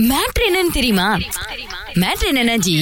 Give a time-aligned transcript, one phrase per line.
[0.00, 1.18] Matter என்னன்னு தெரியுமா?
[2.02, 2.72] Matter என்னன்னா ஜி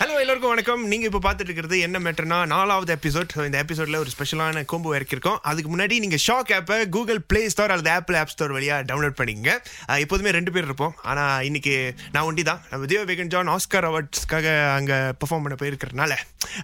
[0.00, 0.82] ஹலோ எல்லாருக்கும் வணக்கம்.
[0.90, 5.36] நீங்க இப்ப பாத்துட்டு இருக்கிறது என்ன மேட்டர்னா நாலாவது எபிசோட் இந்த எபிசோட்ல ஒரு ஸ்பெஷலான கோம்போ இறக்கிருக்கோம்.
[5.42, 9.50] அதுக்கு முன்னாடி நீங்க ஷாக் ஆப்பை கூகுள் பிளே ஸ்டோர் அல்லது ஆப்பிள் ஆப் ஸ்டோர் வழியா டவுன்லோட் பண்ணிங்க
[9.86, 10.94] அஹ் எப்போதுமே ரெண்டு பேர் இருப்போம்.
[11.02, 11.74] ஆனா இன்னைக்கு
[12.12, 12.62] நான் ஒண்டி தான்.
[12.70, 14.46] நம்ம தேவ வேகன் ஜான் ஆஸ்கார் அவார்ட்ஸ்க்காக
[14.76, 16.16] அங்க பெர்ஃபார்ம் பண்ண போயிருக்கிறதுனால.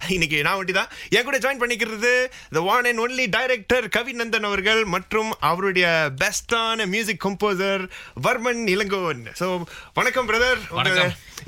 [0.08, 0.88] இன்னைக்கு நான் ஒண்டி தான்.
[1.08, 2.12] என் கூட ஜாயின் பண்ணிக்கிறது
[2.58, 5.86] the one and only director Kavi Nandan அவர்கள் மற்றும் அவருடைய
[6.22, 7.84] பெஸ்டான music composer
[8.28, 9.22] Varman Ilangovan.
[9.42, 9.48] So
[10.00, 10.62] வணக்கம் பிரதர்.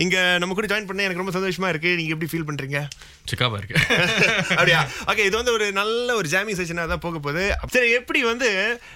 [0.04, 1.96] இங்க நம்ம கூட ஜாயின் பண்ண எனக்கு ரொம்ப சந்தோஷமா இருக்கு.
[1.96, 2.88] நீங்க எப்படி ஃபீல் பண்றீங்க?
[3.30, 3.76] சிக்காவா இருக்கு.
[4.58, 4.80] அப்படியா?
[5.06, 7.44] ஓகே இது வந்து ஒரு நல்ல ஒரு ஜாமிங் செஷனாக தான் போக போகுது.
[7.74, 8.48] சரி எப்படி வந்து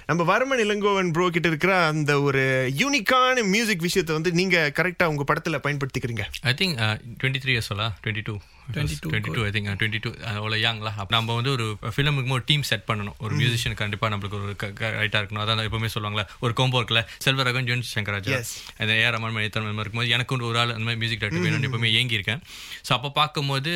[0.06, 2.42] நம்ம வர்மன் இளங்கோவன் ப்ரோ கிட்ட இருக்கிற அந்த ஒரு
[2.82, 6.26] யூனிக்கான மியூசிக் விஷயத்தை வந்து நீங்க கரெக்டா உங்க படத்துல பயன்படுத்திக்கிறீங்க?
[6.42, 6.76] I think
[7.22, 7.88] twenty three years சொல்லா?
[8.04, 8.36] Twenty two
[8.74, 12.84] twenty two I think twenty two அவ்வளோ யங்ல நம்ம வந்து ஒரு ஃபிலிமுக்கு ஒரு டீம் செட்
[12.88, 13.16] பண்ணணும்.
[13.18, 14.54] ஒரு மியூசிஷியன் கண்டிப்பாக நம்மளுக்கு ஒரு
[15.00, 15.42] ரைட்டாக இருக்கணும்.
[15.44, 18.36] அதான் எப்பவுமே சொல்லுவாங்களே ஒரு கோம்போ இருக்குல்ல செல்வரகன் ஜோன் சங்கராஜா.
[18.78, 22.42] அந்த ஏ ரமன் மணித்தன் இருக்கும்போது எனக்கு ஒரு ஆள் அந்த மாதிரி மியூசிக் டேரக்டர் வேணும்னு எப்பவுமே ஏங்கியிருக்கேன்.
[22.88, 23.72] ஸோ அப்போ பார்க்கும்போது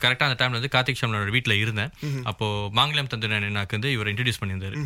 [0.00, 1.90] கரெக்டாக அந்த டைமில் வந்து கார்த்திக் ஷம்லோட வீட்டில் இருந்தேன்.
[2.24, 4.84] அப்போ மாங்கிலம் தந்துரன் எனக்கு வந்து இவர் இன்ட்ரடியூஸ் பண்ணியிருந்தாரு.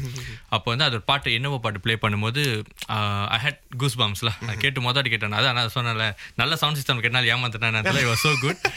[0.49, 2.65] அப்போ வந்து அது பாட்டு என்னவோ பாட்டு ப்ளே பண்ணும்போது
[3.27, 5.33] ஐ ஹேட் கூஸ் பாம்ஸ்ல கேட்டு மொதல் கேட்டேன்.
[5.33, 6.15] அதான் நான் சொன்னேன்ல.
[6.37, 8.71] நல்ல சவுண்ட் சிஸ்டம் கேட்டால் ஏமாத்தினேன் அதெல்லாம் ஸோ குட்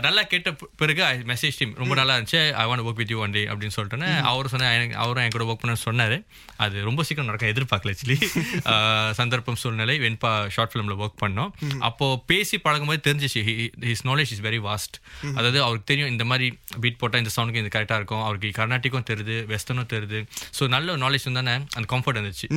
[0.00, 2.52] நல்லா கேட்ட பிறகு ஐ மெசேஜ் டீம் ரொம்ப நல்லா இருந்துச்சு.
[2.52, 5.44] I want work with you one day அப்படின்னு சொல்லிட்டேன்னு அவர் சொன்ன எனக்கு- அவரும் என் கூட
[5.44, 6.22] ஒர்க் பண்ண சொன்னார்.
[6.56, 9.98] அது ரொம்ப சீக்கிரம் நடக்க எதிர்பார்க்கல ஆக்சுவலி சந்தர்ப்பம் சூழ்நிலை.
[9.98, 11.50] வெண்பா ஷார்ட் ஃபிலிமில் ஒர்க் பண்ணோம்.
[11.78, 13.36] அப்போ பேசி பழகும்போது தெரிஞ்சிச்சு.
[13.80, 14.97] His knowledge is very vast
[15.34, 18.22] அதாவது அவருக்கு தெரியும் இந்த மாதிரி பீட் போட்டால் இந்த சவுண்டுக்கு இது கரெக்டாக இருக்கும்.
[18.22, 20.20] அவருக்கு கர்நாட்டிக்கும் தெரியுது வெஸ்டர்னும் தெரியுது.
[20.58, 22.48] ஸோ நல்ல நாலேஜ் தானே அந்த கம்ஃபர்ட் இருந்துச்சு.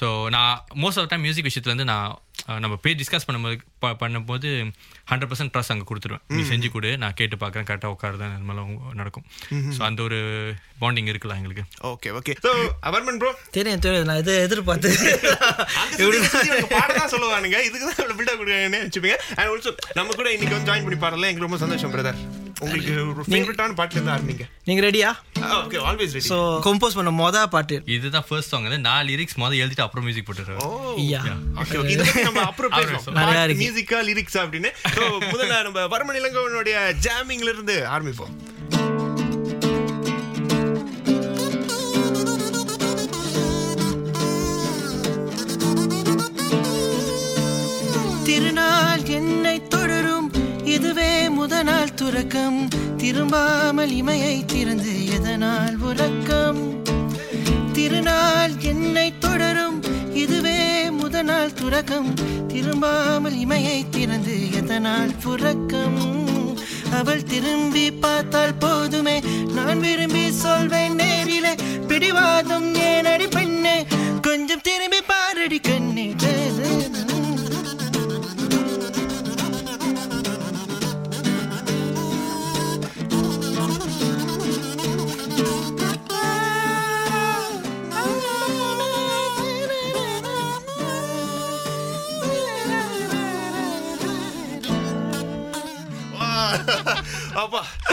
[0.00, 2.18] ஸோ நான் மோஸ்ட் ஆஃப் டைம் மியூசிக் விஷயத்துலேருந்து நான்
[2.62, 3.56] நம்ம போய் டிஸ்கஸ் பண்ணும்போது
[4.02, 4.48] பண்ணும்போது
[5.10, 6.22] ஹண்ட்ரட் பர்சன்ட் ட்ரஸ்ட் அங்கே கொடுத்துருவேன்.
[6.36, 9.26] நீ செஞ்சு கொடு நான் கேட்டு பார்க்குறேன் கரெக்டாக உட்காருதான் அது மாதிரிலாம் நடக்கும்.
[9.76, 10.18] ஸோ அந்த ஒரு
[10.82, 11.64] பாண்டிங் இருக்கலாம் எங்களுக்கு.
[11.92, 12.52] Okay okay so
[12.94, 14.08] Varman bro தெரியும் தெரியும்.
[14.10, 14.90] நான் இதை எதிர்பார்த்து
[16.74, 17.60] பாடதான் சொல்லுவானுங்க.
[17.68, 19.18] இதுக்கு தான் பில்டப் கொடுக்குறாங்கன்னு வச்சுப்பீங்க.
[19.38, 22.20] அண்ட் ஆல்சோ நம்ம கூட இன்னைக்கு வந்து ஜாயின் பண்ணி பாடல எங்களுக்கு ரொம்ப சந்தோஷம் பிரதர்
[22.64, 24.44] உங்களுக்கு ஒரு ஃபேவரட்டான பாட்டுல இருந்து ஆரம்பிங்க.
[24.68, 25.10] நீங்க ரெடியா
[25.58, 27.76] okay always ready so compose பண்ண மொத பாட்டு.
[27.96, 31.22] இதுதான் ஃபர்ஸ்ட் சாங் வந்து நான் லிரிக்ஸ் முதல்ல எழுதிட்டு அப்புறம் மியூசிக் போட்டுருவேன் ஐயா
[31.62, 33.18] ஓகே ஓகே இதை நம்ம அப்புறம் பேசுவோம்.
[33.20, 33.62] நிறையா இருக்கு.
[33.64, 34.72] மியூசிக்கா லிரிக்ஸ் அப்படின்னு.
[34.96, 38.34] So, முதல்ல நம்ம வர்மன் இளங்கோவனுடைய ஜாமிங்ல இருந்து ஆரம்பிப்போம்.
[48.28, 49.56] திருநாள் என்னை
[50.96, 52.68] இதுவே முதனால் துறக்கம்.
[52.96, 56.82] திரும்பாமல் இமையை திறந்து எதனால் உறக்கம்?
[57.72, 59.82] திருநாள் என்னை தொடரும்.
[60.14, 62.14] இதுவே முதனால் துறக்கம்.
[62.48, 66.00] திரும்பாமல் இமையை திறந்து எதனால் புறக்கம்
[66.98, 69.20] அவள் திரும்பி பார்த்தால் போதுமே.
[69.54, 71.54] நான் விரும்பி சொல்வேன் நேரிலே.
[71.88, 72.35] பிடிவா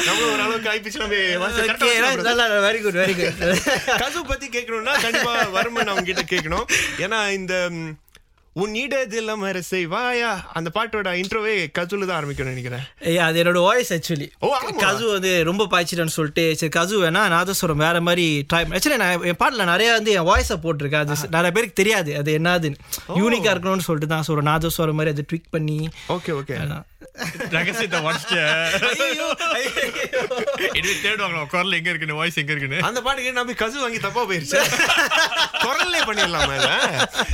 [0.07, 0.55] நம்ம நம்ம.
[2.67, 3.41] வெரி குட் வெரி குட்
[4.03, 6.65] கசு பத்தி கேட்கணும்னா கண்டிப்பா வர்மன் அவங்க கிட்ட கேட்கணும்.
[7.03, 7.53] ஏன்னா இந்த
[8.61, 10.31] உன் இடதெல்லாம் அரசை வாயா?
[10.57, 12.83] அந்த பாட்டோட இன்ட்ரோவே கசுல தான் ஆரம்பிக்கணும்னு நினைக்கிறேன்.
[13.09, 14.27] ஐயா அது என்னோட வாய்ஸ் ஆக்சுவலி.
[14.83, 19.39] கசு வந்து ரொம்ப பாய்ச்சிட்டேன்னு சொல்லிட்டு சரி கசு வேணா நாதஸ்வரம் வேற மாதிரி ட்ரை ஆக்சுவலி நான் என்
[19.41, 21.03] பாட்டில் நிறைய வந்து என் வாய்ஸை போட்டிருக்கேன்.
[21.05, 22.79] அது நிறைய பேருக்கு தெரியாது அது என்னதுன்னு.
[23.21, 25.79] யூனிக்காக இருக்கணும்னு சொல்லிட்டு தான் சொல்கிறேன் நாதஸ்வரம் மாதிரி அதை ட்விக் பண்ணி.
[26.17, 26.57] ஓகே ஓகே
[27.49, 27.99] ரகசியத்தை
[30.73, 31.47] இது தேடுவாங்களா?
[31.47, 32.79] குரல் எங்க இருக்குன்னு வாய்ஸ் எங்க இருக்குன்னு?
[32.81, 34.59] அந்த பாட்டுக்கு நம்ம கசு வாங்கி தப்பா போயிருச்சு.
[35.61, 36.57] குரல்லே பண்ணிடலாமா?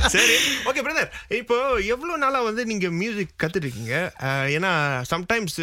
[0.08, 0.36] சரி.
[0.64, 3.96] ஓகே பிரதர் இப்போ எவ்வளவு நாளா வந்து நீங்க மியூசிக் கத்துட்டு இருக்கீங்க?
[4.22, 4.72] அஹ், ஏன்னா
[5.10, 5.60] சம்டைம்ஸ்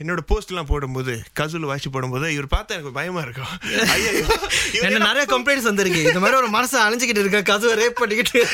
[0.00, 3.52] என்னோட போஸ்ட் எல்லாம் போடும்போது கசுல வாசி போடும்போது இவர் பார்த்தா எனக்கு பயமா இருக்கும்.
[4.86, 6.02] என்ன நிறைய கம்ப்ளைண்ட்ஸ் வந்திருக்கு.
[6.02, 8.46] இந்த மாதிரி ஒரு மனசை அழிஞ்சுக்கிட்டு இருக்க கசுவை ரேப் பண்ணிக்கிட்டு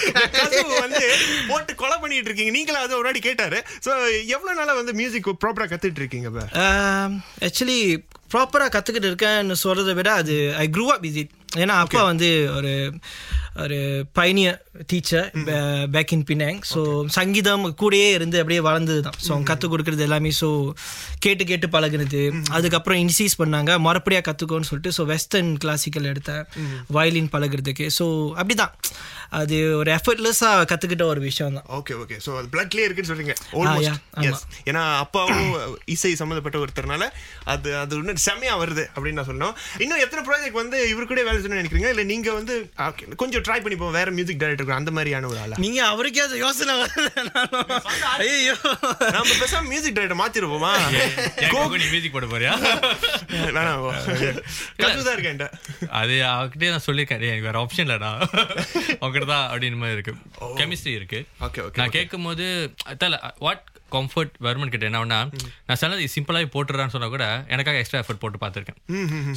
[0.80, 1.10] வந்து
[1.48, 2.50] போட்டு கொலை பண்ணிட்டு இருக்கீங்க.
[2.50, 3.64] நீங்களும் அது ஒரு வாட்டி கேட்டாரு.
[3.84, 3.90] சோ
[4.26, 6.28] எவ்வளவு நாளா வந்து மியூசிக் ப்ராப்பரா கத்துட்டு இருக்கீங்க?
[7.40, 7.80] ஆக்சுவலி
[8.34, 11.32] ப்ராப்பராக கற்றுக்கிட்டு இருக்கேன்னு சொல்கிறத விட அது ஐ க்ரூ அப் இட்
[11.62, 12.72] ஏன்னா அப்பா வந்து ஒரு
[13.62, 13.78] ஒரு
[14.18, 14.58] pioneer
[14.90, 15.30] teacher
[15.94, 16.80] back in Penang so
[17.16, 19.16] சங்கீதம் கூடயே இருந்து அப்படியே வளர்ந்தது தான்.
[19.24, 20.48] ஸோ அவங்க கற்றுக் கொடுக்குறது எல்லாமே ஸோ
[21.18, 22.22] கேட்டு கேட்டு பழகுனது.
[22.56, 23.78] அதுக்கப்புறம் இன்சீஸ் பண்ணாங்க.
[23.86, 26.44] மறுபடியாக கற்றுக்கோன்னு சொல்லிட்டு ஸோ வெஸ்டர்ன் கிளாசிக்கல் எடுத்தேன்.
[26.98, 27.88] வயலின் பழகுறதுக்கு.
[27.98, 28.74] ஸோ அப்படி தான்
[29.38, 31.66] அது ஒரு எஃபர்ட்லெஸ்ஸாக கற்றுக்கிட்ட ஒரு விஷயம் தான்.
[31.78, 33.34] ஓகே ஓகே சோ அது பிளட்லயே இருக்குன்னு சொல்றீங்க.
[33.52, 34.00] Yeah, almost.
[34.28, 35.50] எஸ் ஏன்னா அப்பாவும்
[35.94, 37.04] இசை சம்மந்தப்பட்ட ஒருத்தர்னால
[37.52, 39.54] அது அது இன்னும் செமையா வருது அப்படின்னு நான் சொன்னோம்
[39.84, 41.90] இன்னும் எத்தனை ப்ராஜெக்ட் வந்து இவரு கூட வேலை செய்யணும்னு நினைக்கிறீங்க?
[41.94, 42.56] இல்ல நீங்க வந்து
[42.88, 45.60] okay, கொஞ்சம் ட்ரை பண்ணிப்போம் வேற மியூசிக் டைரக்டர் அந்த மாதிரியான ஒரு ஆளா?
[45.66, 46.74] நீங்க அவருக்கே அது யோசனை
[48.26, 48.56] ஐயோ
[49.16, 50.72] நம்ம பேசாம மியூசிக் டைரக்டர் மாத்திருப்போமா
[51.78, 52.54] நீ மியூசிக் போட போறியா?
[54.82, 55.40] கஷ்டம் இருக்கேன்.
[56.00, 57.20] அது அவகிட்டே நான் சொல்லியிருக்கேன்.
[57.22, 58.10] "டேய், எனக்கு வேற ஆப்ஷன் இல்லடா.
[59.00, 60.14] அவங்ககிட்ட தான் அப்படின்னு மாதிரி இருக்கு.
[60.60, 61.20] கெமிஸ்ட்ரி இருக்கு.
[61.80, 62.46] நான் கேட்கும் போது
[63.46, 63.64] வாட்
[63.94, 65.20] கம்ஃபர்ட் வர்மன் கிட்ட என்னன்னா
[65.68, 67.24] நான் சொன்னது சிம்பிளாகி போட்டுறான்னு சொன்னா கூட
[67.54, 68.78] எனக்காக எக்ஸ்ட்ரா எஃபர்ட் போட்டு பார்த்துருக்கேன்.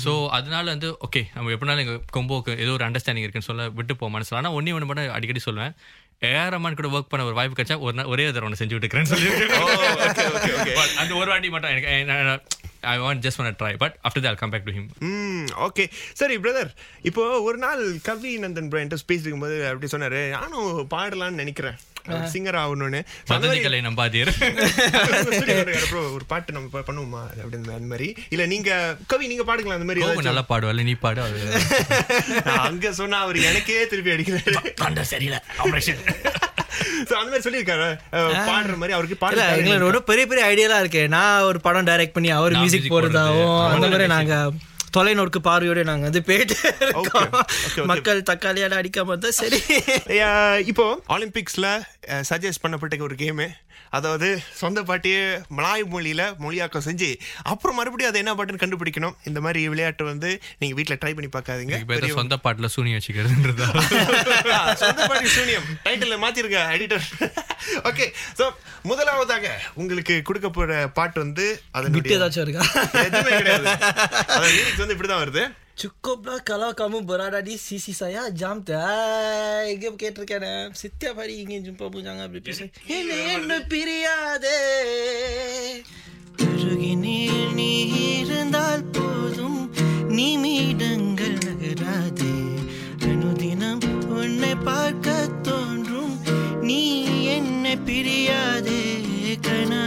[0.05, 4.11] ஸோ அதனால வந்து ஓகே நம்ம எப்படினாலும் எங்கள் கொம்போக்கு ஏதோ ஒரு அண்டர்ஸ்டாண்டிங் இருக்குன்னு சொல்ல விட்டு போக
[4.15, 5.73] மனசில் ஆனால் ஒன்றே ஒன்று மட்டும் அடிக்கடி சொல்லுவேன்.
[6.29, 9.29] ஏஆர் ரமான் கூட ஒர்க் பண்ண ஒரு வாய்ப்பு கிடைச்சா ஒரு ஒரே தடவை ஒன்று செஞ்சு விட்டுக்கிறேன்னு சொல்லி
[11.01, 14.67] அந்த ஒரு வாட்டி மட்டும் எனக்கு I want just one try but after that come back
[14.67, 14.89] to him
[15.67, 16.71] okay சரி பிரதர்
[17.01, 21.79] இப்போ ஒரு நாள் கவி நந்தன் ப்ரோ என்கிட்ட ஸ்பீச் இருக்கும்போது அப்படி சொன்னாரு நானும் பாடலாம்னு நினைக்கிறேன்.
[22.31, 22.99] சிங்கர் ஆகணும்னு.
[23.29, 24.31] வதந்திகளை நம்பாதீர்.
[26.15, 27.21] ஒரு பாட்டு நம்ம பண்ணுவோமா?
[27.37, 28.07] அப்படின்னு அந்த மாதிரி.
[28.29, 28.71] இல்ல நீங்க
[29.07, 30.27] கவி நீங்க பாடுங்களா அந்த மாதிரி?
[30.29, 31.21] நல்லா பாடுவல்ல நீ பாடு
[32.67, 35.05] அங்க சொன்னா அவர் எனக்கே திருப்பி அடிக்கிறாரு.
[35.13, 35.39] சரியில்லை.
[37.09, 37.87] So, அந்த மாதிரி சொல்லியிருக்காரு
[38.47, 42.11] பாடுற மாதிரி அவருக்கு இல்ல பாட எங்களுக்கு ரொம்ப பெரிய பெரிய ஐடியாலாம் இருக்கு நான் ஒரு படம் டைரக்ட்
[42.11, 43.73] பண்ணி அவர் மியூசிக் music போடுறதாவும் போடுறது.
[43.73, 44.13] அந்த மாதிரி music.
[44.15, 44.35] நாங்க
[44.97, 46.55] தொலைநோக்கு பார்வையோட நாங்க வந்து போயிட்டு.
[47.91, 49.59] மக்கள் தக்காளியால அடிக்காம இருந்தா சரி
[50.71, 51.67] இப்போ ஒலிம்பிக்ஸ்ல
[52.29, 53.47] சஜஸ்ட் பண்ணப்பட்ட ஒரு கேமு
[53.93, 54.27] அதாவது
[54.59, 55.19] சொந்த பாட்டையே
[55.57, 57.09] மலாய் மொழியில மொழியாக்கம் செஞ்சு
[57.43, 59.15] அப்புறம் மறுபடியும் அதை என்ன பாட்டுன்னு கண்டுபிடிக்கணும்?
[59.23, 60.29] இந்த மாதிரி விளையாட்டு வந்து
[60.59, 61.75] நீங்க வீட்ல ட்ரை பண்ணி பார்க்காதீங்க.
[62.15, 63.67] சொந்த பாட்டுல சூனி வச்சுக்கிறதுன்றதா?
[64.83, 65.67] சொந்த பாட்டி சூனியம்.
[65.85, 67.07] டைட்டில் மாத்திருக்க எடிட்டர்
[67.89, 68.07] ஓகே
[68.39, 68.45] சோ
[68.83, 72.63] முதலாவதாக உங்களுக்கு கொடுக்க போற பாட்டு வந்து விட்டு அதனுடைய ஏதாச்சும் இருக்கா?
[73.05, 73.67] எதுவுமே கிடையாது.
[74.45, 75.43] lyrics வந்து இப்படிதான் வருது.
[75.73, 79.73] Cukup lah kalau kamu berada di sisi saya jam tay.
[79.81, 82.69] Dia கேட்டிருக்கேன் setiap hari ingin jumpa pun jangan berpisah.
[82.97, 84.59] Ini என்ன பிரியாதே
[86.45, 87.71] அருகினில் நீ
[88.21, 89.59] இருந்தால் போதும்
[90.17, 92.35] நிமிடங்கள் நகராதே
[93.09, 93.83] அனுதினம்
[94.19, 95.07] உன்னை பார்க்க
[95.47, 96.15] தோன்றும்
[96.69, 96.81] நீ
[97.35, 98.81] என்னை பிரியாதே
[99.47, 99.83] கனா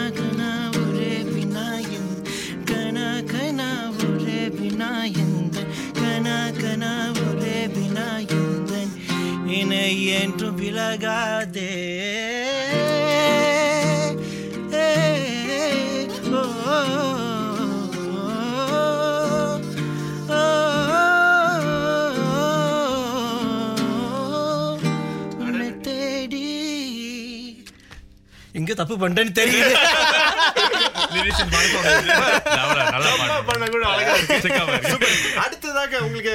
[33.74, 34.36] கூட அழகா இருக்கு.
[34.44, 34.92] சிக்காம இருக்கு.
[34.94, 35.10] Super.
[35.44, 36.34] அடுத்ததாக உங்களுக்கு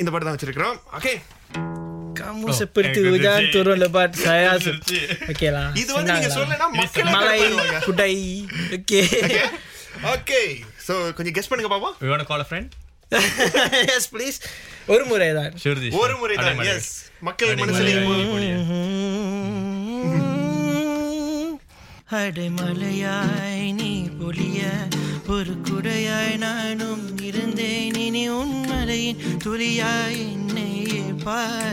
[0.00, 0.78] இந்த பாட்டு தான் வச்சிருக்கிறோம்.
[0.98, 1.12] Okay
[2.20, 3.52] Kamu Oh, seperti eh, hujan kecil.
[3.54, 4.50] turun lebat saya.
[4.58, 5.04] Kecil.
[5.32, 5.66] Okey lah.
[5.74, 6.30] இது வந்து நீங்க.
[6.30, 7.80] சொல்லனா மக்களே Malai கண்டுபிடிப்பாங்க.
[7.86, 8.14] kudai.
[8.76, 9.04] Okey.
[10.12, 10.40] ஓகே
[10.86, 12.68] சோ கொஞ்சம் கெஸ் பண்ணுங்க பாப்போம் You wanna call a friend?
[13.90, 14.36] yes please.
[14.86, 15.52] ஒரு முறை தான்.
[16.02, 16.60] ஒரு முறை தான்.
[16.74, 17.54] எஸ் மக்கள்.
[17.62, 17.88] மனசுல.
[22.20, 24.60] அடைமலையாய் நீ பொழிய
[25.28, 30.70] ஒரு குடையாய் நானும் இருந்தேன் இனி உன் மலையின் துளியாய் என்னை
[31.24, 31.69] பாயோ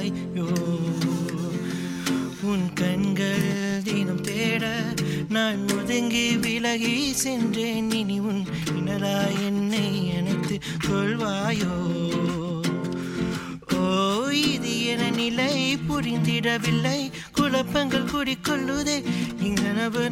[5.88, 7.92] ஒதுங்கி விலகி சென்றேன்.
[7.92, 8.46] இனி உன்
[8.80, 11.76] இனலாய் என்னை அணைத்து கொள்வாயோ?
[13.76, 17.12] ஓ இது என நிலை புரிந்திடவில்லை.
[17.32, 19.04] குழப்பங்கள் குடிக்கொள்ளுதே.
[19.44, 20.04] இங்கனவு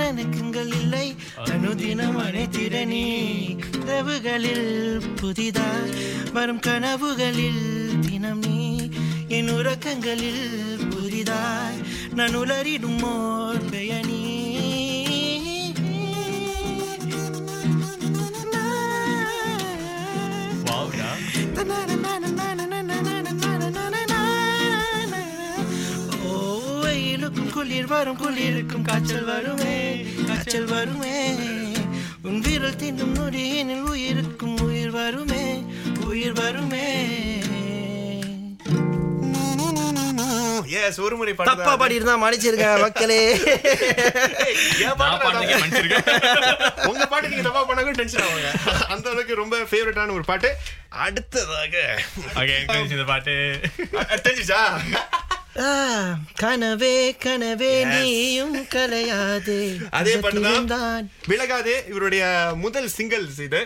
[0.00, 1.14] நனக்குங்கள் இல்லை.
[1.44, 3.04] அனுதினம் அனைத்திட நீ
[3.70, 5.90] கனவுகளில் புதிதாய்
[6.32, 8.88] வரும் கனவுகளில் தினம் நீ
[9.28, 10.44] என் உறக்கங்களில்
[10.88, 14.16] புதிதாய் நான் உளறிடும் ஓர் பெயனி
[27.52, 31.34] குளிர் வரும் குளிருக்கும் காய்ச்சல் வருமே காய்ச்சல் வருமே.
[32.22, 35.64] உன் வீரல் தின்னும் நொடியினில் உயிருக்கும் உயிர் வருமே
[36.04, 37.37] உயிர் வருமே.
[40.78, 43.20] எஸ் ஒரு முறை பாட்டு தப்பா பாடி இருந்தா மன்னிச்சிருங்க மக்களே.
[46.90, 48.50] உங்க பாட்டு நீங்க தப்பா பண்ணா கூட டென்ஷன் ஆவாங்க
[48.88, 50.50] அந்த அளவுக்கு ரொம்ப ஃபேவரட்டான ஒரு பாட்டு.
[51.06, 51.74] அடுத்ததாக.
[52.88, 53.34] இந்த பாட்டு.
[54.24, 54.62] தெரிஞ்சுச்சா?
[55.60, 55.68] ஆ,
[56.40, 59.56] கனவே கனவே நீயும் கலையாதே.
[59.90, 62.24] அதே பாட்டு தான் தான் விலகாதே இவருடைய
[62.56, 63.60] முதல் சிங்கிள்ஸ் இது.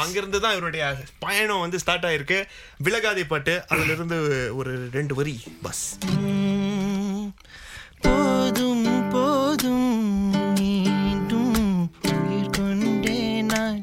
[0.00, 0.86] அங்கிருந்து தான் இவருடைய
[1.18, 2.38] பயணம் வந்து ஸ்டார்ட் ஆயிருக்கு.
[2.82, 3.54] விலகாதே பாட்டு.
[3.68, 4.18] அதுல இருந்து
[4.54, 5.36] ஒரு ரெண்டு வரி.
[5.62, 5.84] பஸ்
[6.14, 6.45] உம்,
[8.00, 9.92] போதும் போதும்
[10.54, 11.58] மீண்டும்
[12.12, 13.80] உயிர் கொண்டே நான்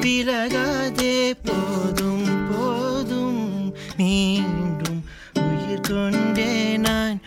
[0.00, 1.14] விலகாதே.
[1.44, 3.42] போதும் போதும்
[3.96, 5.00] மீண்டும்
[5.44, 7.18] உயிர் கொண்டே நான்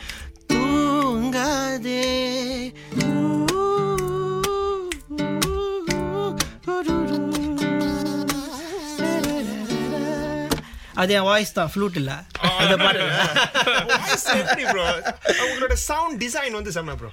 [10.96, 12.18] அது என் வாய்ஸ் தான் ஃப்ளூட் இல்லை
[12.63, 13.01] அந்த பாட்டு
[14.36, 14.86] எப்படி bro?
[15.46, 17.12] உங்களோட சவுண்ட் டிசைன் வந்து செம்ம ப்ரோ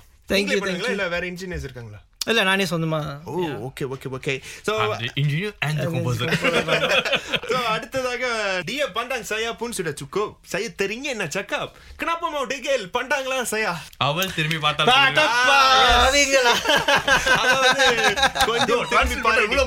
[0.53, 0.91] you.
[0.91, 2.99] இல்ல வேற இன்ஜினியர்ஸ் இருக்காங்களா இல்ல நானே சொந்தமா.
[3.25, 3.35] ஓ
[3.67, 4.33] okay okay okay
[5.21, 6.27] engineer and the composer.
[7.51, 8.25] So, அடுத்ததாக
[8.67, 10.25] டிய பண்டாங் சயா புன் சுட சுக்கோ.
[10.53, 11.69] saya teringat nak cakap
[12.01, 13.73] kenapa mau degel பண்டாங்களா சயா?
[14.09, 16.53] அவள் திரும்பி பாட்டப்பா, அவங்களா?
[18.49, 19.65] கொஞ்சம் திரும்பி பாருங்க.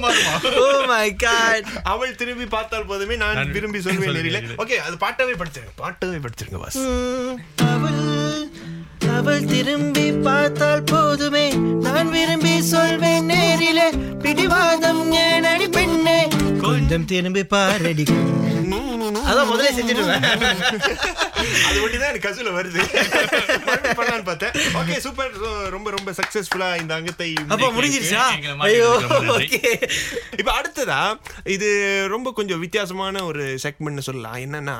[0.61, 4.41] ஓ மை காட் அவள் திரும்பி பார்த்தால் போதுமே நான் விரும்பி சொல்வேன் நேரிலே.
[4.63, 6.79] ஓகே அது பாட்டவே படிச்சிருங்க பாட்டவே படிச்சிருங்க பாஸ்.
[7.73, 7.92] அவள்
[9.15, 11.45] அவள் திரும்பி பார்த்தால் போதுமே.
[11.81, 13.87] நான் விரும்பி சொல்வேன் நேரிலே
[14.21, 16.19] பிடிவாதம் ஏனடி பெண்ணே.
[16.61, 18.05] கொஞ்சம் திரும்பி பாரடி.
[19.27, 20.25] அதான் முதல்ல செஞ்சிடுவேன்
[21.69, 22.79] அது ஒண்டிதான் எனக்கு கசுல வருது.
[23.99, 24.53] பண்ணலான்னு பார்த்தேன்.
[24.79, 25.33] ஓகே சூப்பர்
[25.75, 28.23] ரொம்ப ரொம்ப சக்சஸ்ஃபுல்லா இந்த அங்கத்தை அப்ப முடிஞ்சிருச்சா?
[28.67, 28.89] ஐயோ
[30.39, 31.01] இப்ப அடுத்ததா
[31.55, 31.69] இது
[32.15, 34.37] ரொம்ப கொஞ்சம் வித்தியாசமான ஒரு செக்மெண்ட்னு சொல்லலாம்.
[34.45, 34.77] என்னன்னா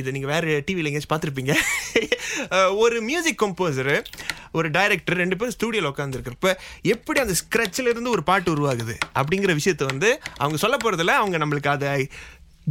[0.00, 1.54] இது நீங்க வேற டிவில எங்கேயாச்சும் பார்த்துருப்பீங்க.
[2.84, 3.94] ஒரு மியூசிக் கம்போசர்
[4.58, 6.50] ஒரு டைரக்டர் ரெண்டு பேரும் ஸ்டூடியோல உட்காந்துருக்கிறப்ப
[6.94, 10.10] எப்படி அந்த ஸ்க்ரட்ச்ல இருந்து ஒரு பாட்டு உருவாகுது அப்படிங்கிற விஷயத்த வந்து
[10.42, 11.92] அவங்க சொல்ல போறதுல அவங்க நம்மளுக்கு அதை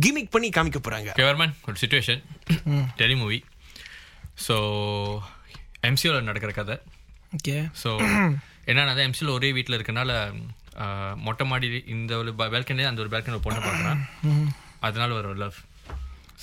[0.03, 1.10] கிமிக் பண்ணி காமிக்க போறாங்க.
[1.19, 2.21] கேவர்மேன் ஒரு சுச்சுவேஷன்
[3.01, 3.39] டெலி மூவி
[4.48, 4.55] ஸோ
[5.89, 6.77] எம்சிஓவில் நடக்கிற கதை.
[7.38, 7.89] ஓகே ஸோ
[8.69, 10.12] என்னன்னா எம்சியில் ஒரே வீட்டில் இருக்கனால
[11.25, 14.01] மொட்டை மாடி இந்த ஒரு பேல்கனி அந்த ஒரு பேல்கனி ஒரு பொண்ணை பார்க்குறான்.
[14.88, 15.57] அதனால ஒரு லவ்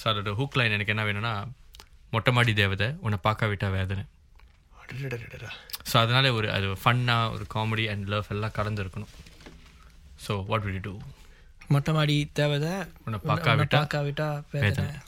[0.00, 1.34] ஸோ அதோட ஹூக் லைன் எனக்கு என்ன வேணும்னா
[2.14, 4.04] மொட்டை மாடி தேவதை உன்னை பார்க்க விட்டா வேதனை.
[5.90, 9.12] ஸோ அதனால ஒரு அது ஃபன்னாக ஒரு காமெடி அண்ட் லவ் எல்லாம் கலந்து இருக்கணும்.
[10.26, 10.94] ஸோ வாட் வில் டூ
[11.74, 12.72] மொட்டை மாடி தேவதை
[13.04, 14.28] உன்னை பார்க்க விட்டா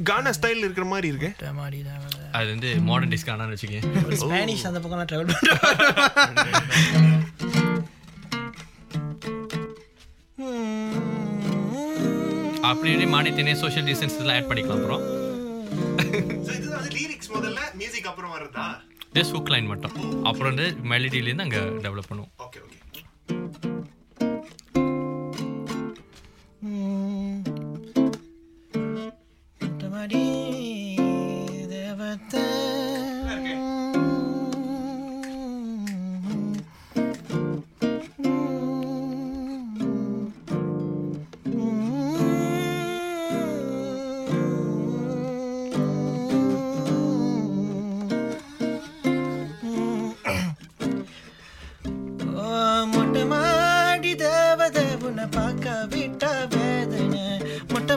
[0.09, 1.31] கானா ஸ்டைல் இருக்கிற மாதிரி இருக்கு.
[1.33, 2.21] மொட்டை மாடி தேவதை.
[2.39, 3.87] அது வந்து மாடர்ன் டிஸ்க் ஆனால் வச்சுக்கேன்
[4.25, 5.59] ஸ்பானிஷ் அந்த பக்கம் ட்ராவல் பண்ணுறேன்
[12.71, 15.03] அப்படி மானியத்தினே சோஷியல் டிஸ்டன்ஸ் எல்லாம் ஆட் பண்ணிக்கலாம் அப்புறம்
[16.97, 18.67] லிரிக்ஸ் முதல்ல மியூசிக் அப்புறம் வருதா?
[19.17, 19.95] ஜஸ்ட் ஹுக் லைன் மட்டும்.
[20.29, 22.33] அப்புறம் வந்து மெலடியிலேருந்து அங்கே டெவலப் பண்ணுவோம்.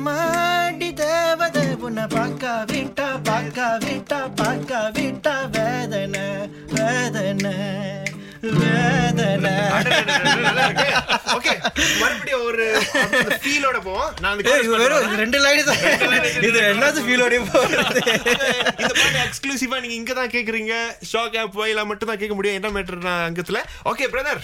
[0.06, 6.26] மாடி தேவதை உன்னை பார்க்க விட்டா பார்க்க விட்டா பார்க்க விட்டா வேதனை
[6.76, 7.54] வேதனை
[8.62, 9.52] வேதனை.
[11.36, 11.54] ஓகே
[12.02, 12.66] மறுபடியும் ஒரு
[13.44, 14.10] ஃபீலோட போவோம்.
[14.24, 14.42] நான்
[14.82, 15.16] வெறும்.
[15.22, 15.84] ரெண்டு லைன் தான்.
[16.48, 18.02] இது ரெண்டாவது ஃபீலோடய போகிறது
[18.82, 20.74] இந்த பாட்டு எக்ஸ்க்ளூசிவா நீங்க இங்க தான் கேக்குறீங்க.
[21.12, 22.60] ஷாக் ஆப் வாயில மட்டும் தான் கேட்க முடியும்.
[22.60, 23.62] என்ன மேட்டர் அங்கத்துல?
[23.92, 24.44] ஓகே பிரதர்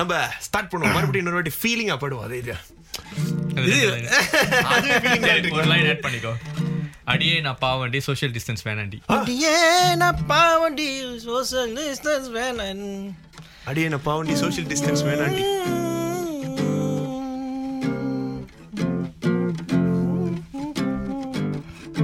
[0.00, 0.96] நம்ம ஸ்டார்ட் பண்ணுவோம்.
[0.98, 2.26] மறுபடியும் இன்னொரு வாட்டி ஃபீலிங்கா படுவோம்.
[2.28, 2.56] அது
[5.52, 6.34] ஒரு லைன் ஆட் பண்ணிக்கோ.
[7.04, 13.14] அடியே நான் பாவண்டி சோஷியல் டிஸ்டன்ஸ் வேணாண்டி அப்படியே நான் பாவண்டி சோஷியல் டிஸ்டன்ஸ் வேணன்
[13.64, 15.42] அடியே நான் பாவண்டி சோஷியல் டிஸ்டன்ஸ் வேணாண்டி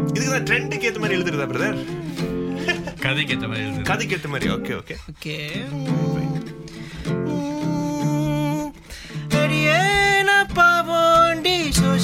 [0.08, 1.78] இதுக்கு தான் ட்ரெண்டுக்கு ஏத்த மாதிரி எழுதுறதா பிரதர்
[3.00, 5.36] கதைக்கு ஏற்ற கதைக்கு மாதிரி ஓகே ஓகே ஓகே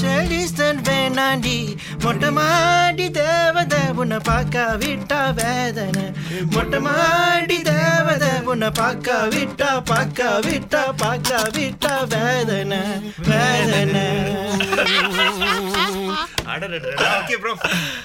[0.02, 1.76] பாவோண்டி வேணாண்டி.
[2.02, 6.04] மொட்டை மாடி தேவத உன்னை பார்க்க விட்டா வேதனை.
[6.50, 12.82] மொட்டை மாடி தேவத உன்னை பார்க்க விட்டா பார்க்க விட்டா பார்க்க விட்டா வேதனை.
[13.28, 14.06] வேதனை.
[16.46, 17.56] ஓகே ப்ரோ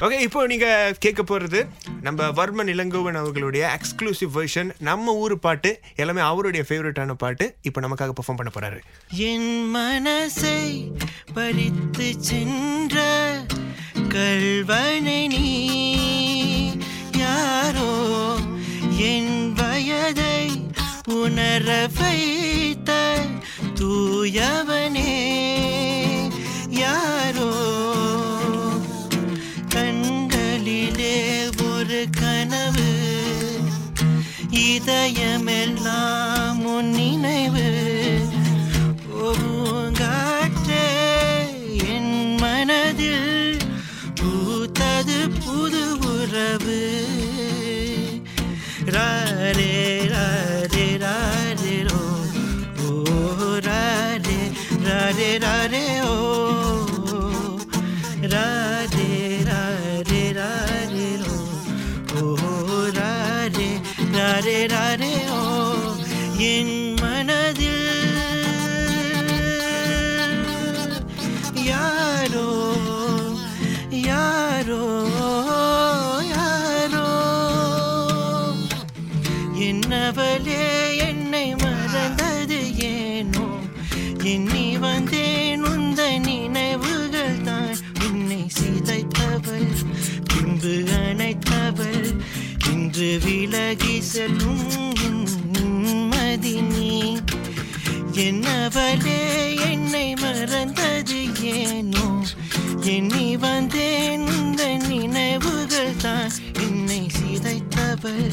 [0.02, 1.68] ஓகே இப்போ நீங்க கேட்க போறது
[2.02, 8.14] நம்ம வர்மன் இளங்கோவன் அவர்களுடைய எக்ஸ்க்ளூசிவ் வெர்ஷன் நம்ம ஊர் பாட்டு எல்லாமே அவருடைய ஃபேவரட்டான பாட்டு இப்போ நமக்காக
[8.20, 8.80] பெர்ஃபார்ம் பண்ண போறாரு.
[9.10, 10.92] என் மனசை
[11.34, 13.06] பறித்து சென்ற
[14.08, 15.48] கல்வனை நீ
[17.18, 17.92] யாரோ?
[18.98, 20.68] என் வயதை
[21.06, 23.18] உணர வைத்த
[23.80, 25.57] தூயவனே.
[64.72, 65.07] I didn't.
[93.26, 94.66] விலகி செல்லும்
[96.12, 97.22] மதினி
[98.12, 99.22] என்னவளே
[99.70, 102.24] என்னை மறந்தது ஏனோ?
[102.82, 106.32] எண்ணி வந்தேன் இந்த நினைவுகள் தான்.
[106.60, 108.30] என்னை சிதைத்தவள்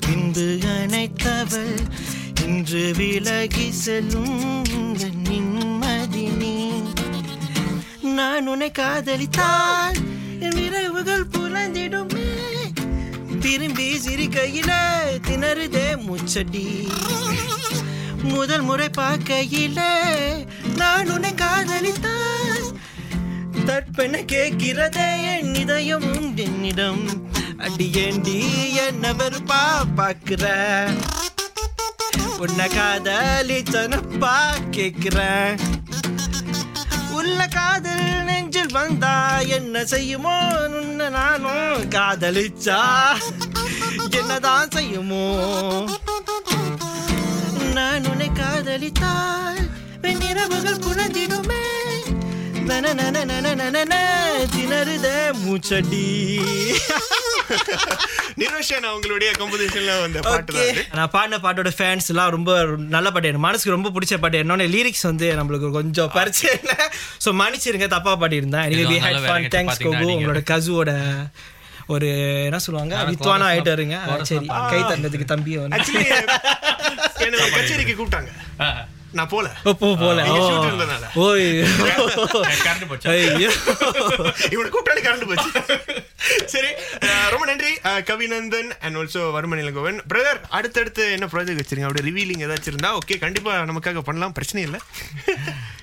[0.00, 1.76] பின்பு அணைத்தவள்.
[2.44, 6.70] இன்று விலகி செல்லும் இந்த நிம்மதி நீ.
[8.02, 9.94] நான் உன்னை காதலித்தால்
[10.40, 12.23] என் விரைவுகள் புலந்திடுமே.
[13.44, 14.72] திரும்பி சிரிக்கையில
[15.26, 16.66] திணறுதே முச்சடி
[18.22, 19.80] முதல் முறை பார்க்கையில
[20.76, 22.64] நான் உன்னை காதலித்தான்.
[23.66, 27.04] தற்பென கேட்கிறதே என் இதயம் என்னிடம்.
[27.58, 28.38] அடியேண்டி
[28.86, 29.60] என்ன வெறுப்பா
[29.94, 30.44] பார்க்கிற?
[32.38, 34.36] உன்னை காதலித்தனப்பா
[34.70, 35.60] கேக்குறேன்
[37.10, 38.06] உள்ள காதல்
[38.74, 39.14] வந்தா
[39.56, 40.34] என்ன செய்யுமோ
[40.78, 42.78] உன்னை நானும் காதலிச்சா?
[44.12, 45.24] என்னதான் செய்யுமோ?
[47.74, 49.60] நான் உன்னை காதலித்தால்
[50.02, 51.53] வெண்ணிரவுகள் புலந்திடுமே
[54.52, 55.08] திணறுத
[55.40, 56.04] மூச்சடி
[58.42, 60.62] நிரோஷன் அவங்களுடைய கம்போசிஷன்ல வந்த பாட்டு
[60.98, 62.50] நான் பாடின பாட்டோட ஃபேன்ஸ் எல்லாம் ரொம்ப
[62.94, 66.52] நல்ல பாட்டு எனக்கு மனசுக்கு ரொம்ப பிடிச்ச பாட்டு என்னோட லிரிக்ஸ் வந்து நம்மளுக்கு கொஞ்சம் பரிச்சை
[67.24, 70.92] ஸோ மன்னிச்சிருங்க தப்பா பாடியிருந்தேன் வி ஹேட் ஃபன் தேங்க்ஸ் பாத்தீங்கன்னா கோகு உங்களோட கசுவோட
[71.94, 72.08] ஒரு
[72.48, 73.96] என்ன சொல்லுவாங்க நான் வித்வானா chorus ஆயிட்டு வருங்க
[74.30, 75.80] சரி கை தந்ததுக்கு தம்பி வந்து
[77.56, 78.30] கச்சேரிக்கு கூப்பிட்டாங்க
[79.14, 79.46] நான் போல.
[79.80, 80.20] போல.
[81.24, 81.48] ஓய்.
[82.66, 83.14] கரண்ட் போச்சு?
[84.54, 85.50] இவனை கூப்பிட்டாலே கரண்ட் போச்சு.
[86.46, 86.70] சரி
[87.30, 87.70] ரொம்ப நன்றி
[88.10, 93.18] Kavinandhan and also Varuman Ilangovan brother அடுத்தடுத்து என்ன ப்ராஜெக்ட் வச்சிருங்க அப்படியே ரிவீலிங் ஏதாச்சும் இருந்தா ஓகே
[93.18, 94.32] கண்டிப்பா நமக்காக பண்ணலாம்.
[94.32, 94.80] பிரச்சனை இல்லை.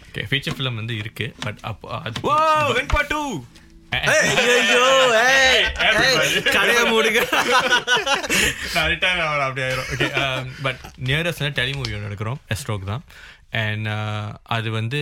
[0.08, 2.34] ஓகே ஃபீச்சர் ஃபிலிம் வந்து இருக்கு பட் அப்போ அது ஓ
[2.78, 3.22] வெண்பா டூ
[3.91, 4.86] ஐயோ
[6.51, 7.21] கடையை மூடுங்க.
[8.73, 9.89] நான் ரிட்டையர் ஆகிற அப்படி ஆயிரும்.
[9.93, 10.08] ஓகே
[10.62, 13.04] பட் நியரஸ்ட் டெலிமூவி ஒன்று எடுக்கிறோம் எஸ்ட்ரோக் தான்.
[13.63, 13.89] அண்ட்
[14.43, 15.01] அது வந்து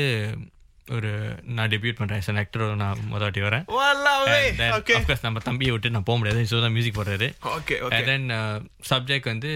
[0.95, 1.11] ஒரு
[1.57, 3.65] நான் டெபியூட் பண்ணுறேன் எஸ் ஆக்டர் நான் முதல் வாட்டி வரேன்.
[4.97, 6.41] Of course, நம்ம தம்பியை விட்டு நான் போக முடியாது.
[6.51, 7.27] ஸோ தான் மியூசிக் போடுறாரு.
[7.55, 8.29] ஓகே தென்
[8.91, 9.51] சப்ஜெக்ட் வந்து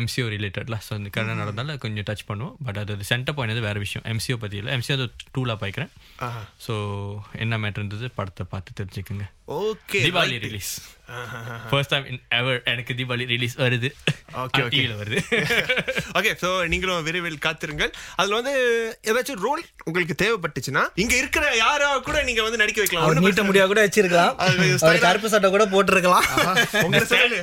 [0.00, 2.54] எம்சிஓ ரிலேட்டட்ல ஸோ இந்த கடன் நடந்தால கொஞ்சம் டச் பண்ணுவோம்.
[2.64, 4.06] பட் அது சென்டர் பாயிண்ட் வேற விஷயம்.
[4.12, 4.72] எம்சிஓ பற்றி இல்லை.
[4.78, 5.92] எம்சிஓ அது டூலாக பாய்க்கிறேன்.
[6.66, 6.74] ஸோ
[7.44, 8.10] என்ன மேட்டர் இருந்தது?
[8.10, 9.26] படத்தை பார்த்து தெரிஞ்சுக்குங்க.
[9.48, 10.80] Okay Deepavali release
[11.70, 13.88] first time in ever எனக்கு தீபாவளி ரிலீஸ் வருது.
[14.34, 14.68] Okay, okay.
[14.68, 15.18] டிவியில் வருது.
[16.18, 17.92] ஓகே ஸோ நீங்களும் விரைவில் காத்திருங்கள்.
[18.14, 18.54] அதுல வந்து
[19.02, 23.06] ஏதாச்சும் ரோல் உங்களுக்கு தேவைப்பட்டுச்சுன்னா இங்க இருக்கிற யாரா கூட நீங்க வந்து நடிக்க வைக்கலாம்.
[23.06, 24.34] அவர் நீட்ட முடியா கூட வச்சிருக்கலாம்.
[24.80, 26.26] அவர் கருப்பு சட்டை கூட போட்டிருக்கலாம்.
[26.82, 27.36] உங்க style.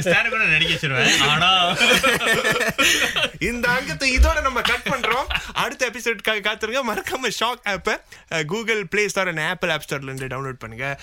[0.00, 1.18] ஸ்டாண்ட் கூட நடிக்க வச்சிருவேன்.
[1.18, 1.76] ஆனா
[3.38, 5.28] இந்த அங்கத்தை இதோட நம்ம கட் பண்றோம்.
[5.52, 6.82] அடுத்த எபிசோட்காக காத்துருங்க.
[6.90, 7.96] மறக்காம ஷாக் ஆப்பை
[8.46, 10.96] Google Play Store and Apple App ஸ்டோர்ல இருந்து டவுன்லோட் பண்ணுங்கள்